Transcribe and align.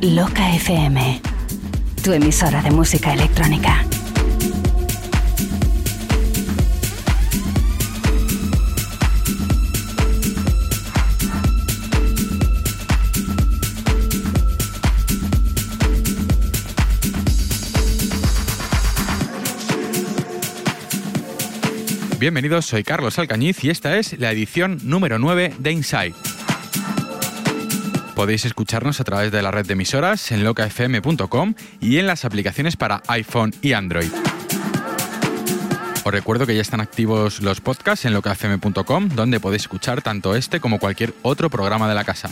Loca 0.00 0.56
FM, 0.56 1.20
tu 2.02 2.12
emisora 2.12 2.60
de 2.60 2.72
música 2.72 3.12
electrónica. 3.12 3.84
Bienvenidos, 22.18 22.66
soy 22.66 22.82
Carlos 22.82 23.20
Alcañiz 23.20 23.62
y 23.62 23.70
esta 23.70 23.96
es 23.96 24.18
la 24.18 24.32
edición 24.32 24.80
número 24.82 25.20
9 25.20 25.54
de 25.60 25.70
Inside. 25.70 26.31
Podéis 28.22 28.44
escucharnos 28.44 29.00
a 29.00 29.04
través 29.04 29.32
de 29.32 29.42
la 29.42 29.50
red 29.50 29.66
de 29.66 29.72
emisoras 29.72 30.30
en 30.30 30.44
locafm.com 30.44 31.54
y 31.80 31.98
en 31.98 32.06
las 32.06 32.24
aplicaciones 32.24 32.76
para 32.76 33.02
iPhone 33.08 33.52
y 33.62 33.72
Android. 33.72 34.12
Os 36.04 36.12
recuerdo 36.12 36.46
que 36.46 36.54
ya 36.54 36.60
están 36.60 36.80
activos 36.80 37.42
los 37.42 37.60
podcasts 37.60 38.04
en 38.04 38.12
locafm.com, 38.12 39.08
donde 39.08 39.40
podéis 39.40 39.62
escuchar 39.62 40.02
tanto 40.02 40.36
este 40.36 40.60
como 40.60 40.78
cualquier 40.78 41.14
otro 41.22 41.50
programa 41.50 41.88
de 41.88 41.96
la 41.96 42.04
casa. 42.04 42.30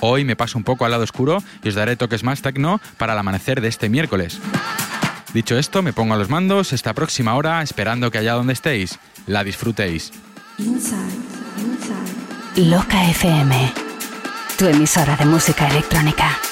Hoy 0.00 0.24
me 0.24 0.34
paso 0.34 0.58
un 0.58 0.64
poco 0.64 0.84
al 0.84 0.90
lado 0.90 1.04
oscuro 1.04 1.40
y 1.62 1.68
os 1.68 1.76
daré 1.76 1.94
toques 1.94 2.24
más 2.24 2.42
tecno 2.42 2.80
para 2.98 3.12
el 3.12 3.18
amanecer 3.20 3.60
de 3.60 3.68
este 3.68 3.88
miércoles. 3.88 4.40
Dicho 5.34 5.56
esto, 5.56 5.82
me 5.82 5.92
pongo 5.92 6.14
a 6.14 6.16
los 6.16 6.30
mandos 6.30 6.72
esta 6.72 6.94
próxima 6.94 7.36
hora 7.36 7.62
esperando 7.62 8.10
que 8.10 8.18
allá 8.18 8.32
donde 8.32 8.54
estéis 8.54 8.98
la 9.28 9.44
disfrutéis. 9.44 10.10
Loca 12.56 13.04
FM, 13.10 13.74
tu 14.56 14.66
emisora 14.66 15.14
de 15.14 15.26
música 15.26 15.68
electrónica. 15.68 16.45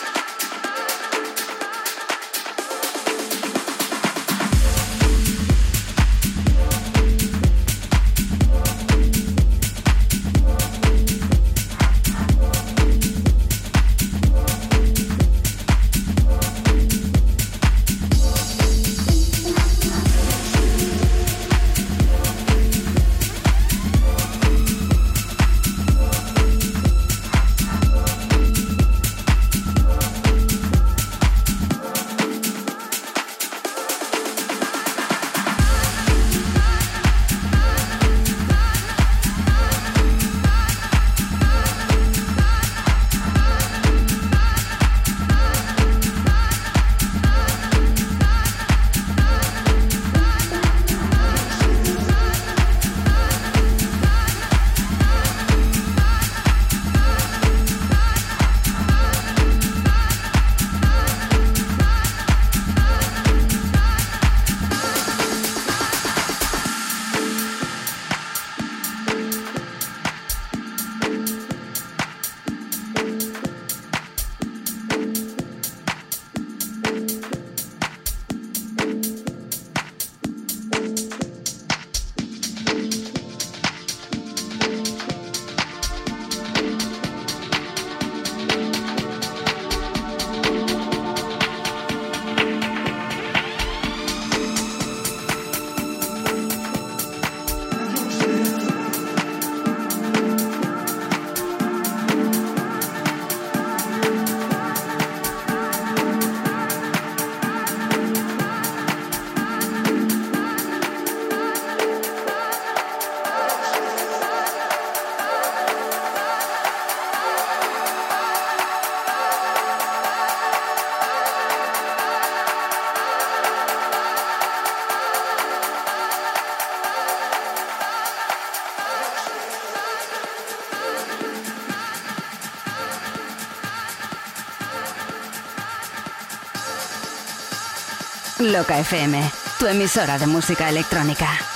Loca 138.55 138.79
FM, 138.79 139.21
tu 139.59 139.67
emisora 139.67 140.17
de 140.17 140.29
música 140.29 140.69
electrónica. 140.71 141.54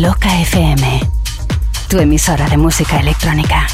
Loca 0.00 0.40
FM, 0.40 1.00
tu 1.88 2.00
emisora 2.00 2.48
de 2.48 2.56
música 2.56 2.98
electrónica. 2.98 3.64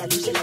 Loca 0.00 0.39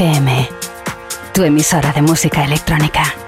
FM, 0.00 0.48
tu 1.34 1.44
emisora 1.44 1.92
de 1.92 2.00
música 2.00 2.42
electrónica. 2.42 3.19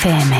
Feme. 0.00 0.39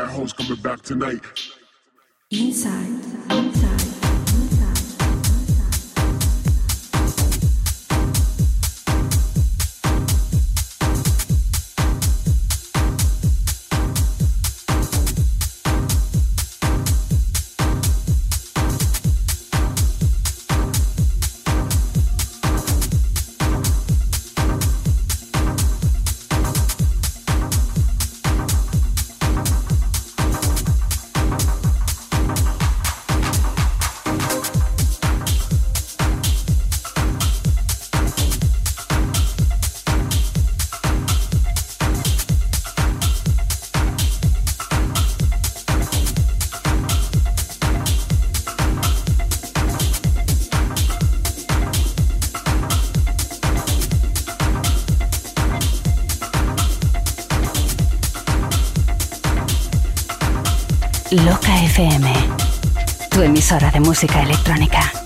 Loca 0.00 0.42
FM. 0.42 0.82
tonight. 0.82 1.39
FM, 61.80 62.12
tu 63.08 63.22
emisora 63.22 63.70
de 63.70 63.80
música 63.80 64.20
electrónica. 64.20 64.99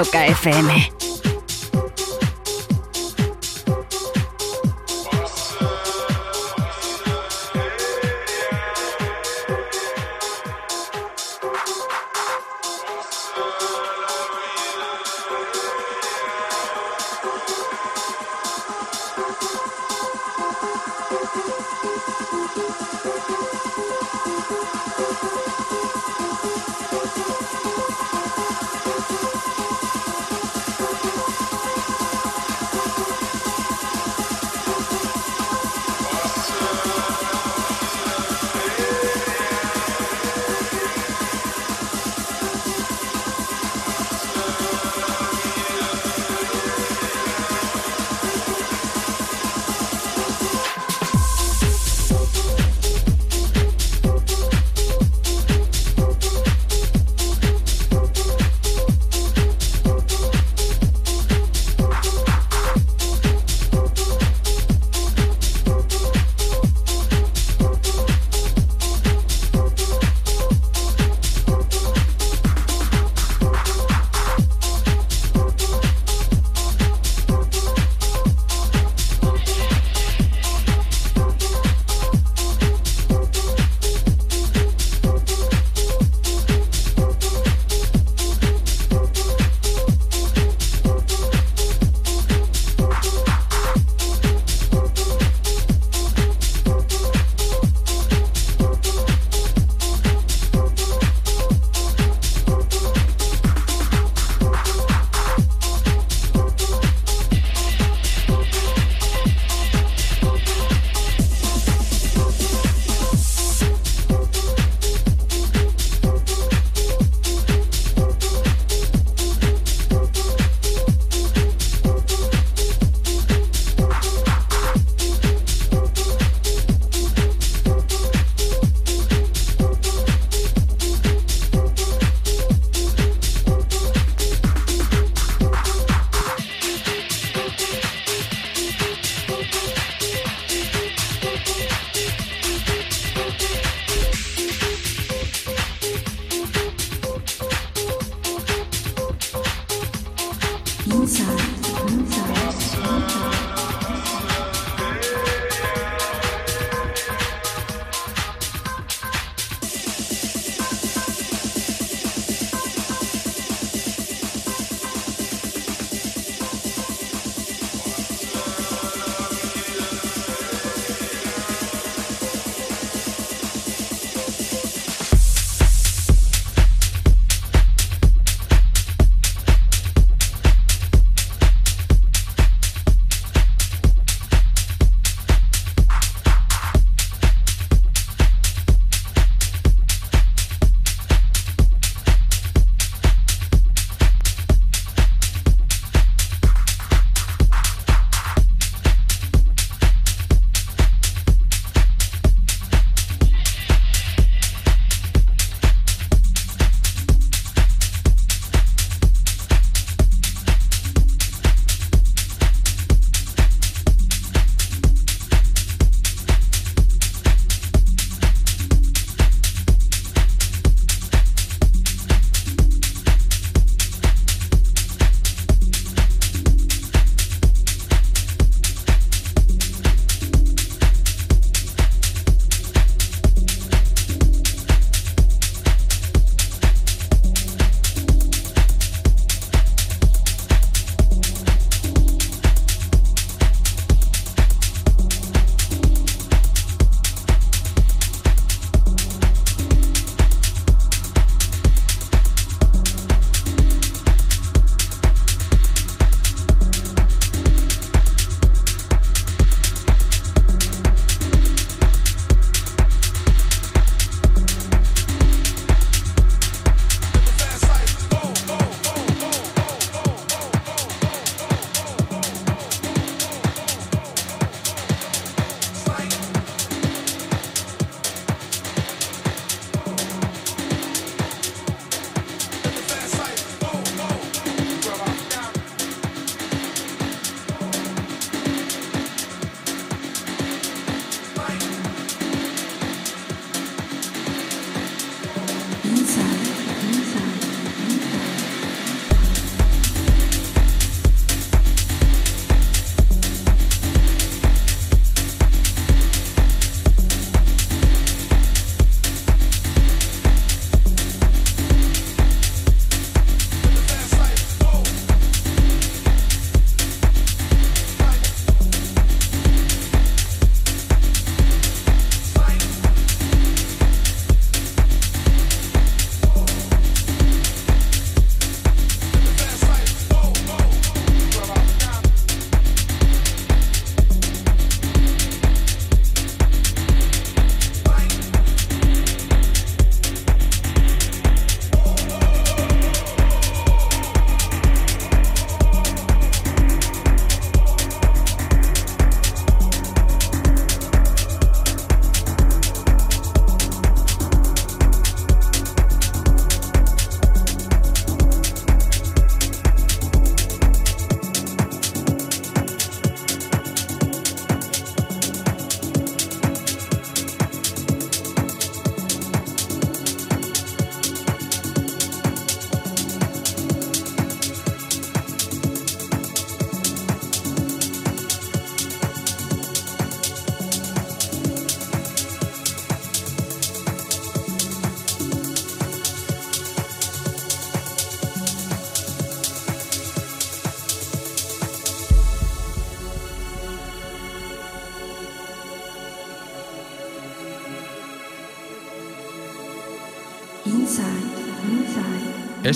Loca 0.00 0.24
FM. 0.24 0.99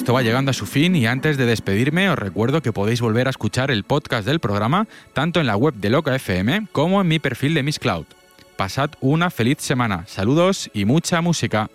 Esto 0.04 0.12
va 0.12 0.20
llegando 0.20 0.50
a 0.50 0.52
su 0.52 0.66
fin 0.66 0.94
y 0.96 1.06
antes 1.06 1.38
de 1.38 1.46
despedirme 1.46 2.10
os 2.10 2.18
recuerdo 2.18 2.60
que 2.60 2.74
podéis 2.74 3.00
volver 3.00 3.26
a 3.26 3.30
escuchar 3.30 3.70
el 3.70 3.84
podcast 3.84 4.26
del 4.26 4.38
programa 4.38 4.86
tanto 5.14 5.40
en 5.40 5.46
la 5.46 5.56
web 5.56 5.72
de 5.76 5.88
Loca 5.88 6.14
FM 6.14 6.66
como 6.72 7.00
en 7.00 7.08
mi 7.08 7.18
perfil 7.18 7.54
de 7.54 7.62
Miss 7.62 7.78
Cloud. 7.78 8.04
Pasad 8.54 8.90
una 9.00 9.30
feliz 9.30 9.62
semana. 9.62 10.04
Saludos 10.06 10.70
y 10.74 10.84
mucha 10.84 11.22
música. 11.22 11.70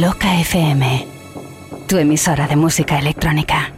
Loca 0.00 0.38
FM, 0.40 1.06
tu 1.86 1.96
emisora 1.96 2.46
de 2.46 2.54
música 2.54 2.98
electrónica. 2.98 3.75